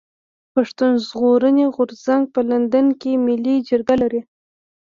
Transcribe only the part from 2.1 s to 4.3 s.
په لندن کي ملي جرګه لري.